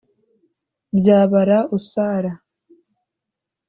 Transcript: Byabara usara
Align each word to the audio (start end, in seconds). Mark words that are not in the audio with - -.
Byabara 0.97 1.57
usara 1.77 2.31